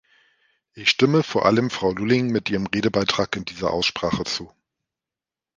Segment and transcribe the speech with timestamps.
[0.73, 4.51] Ich stimme vor allem Frau Lulling mit ihrem Redebeitrag in dieser Aussprache zu.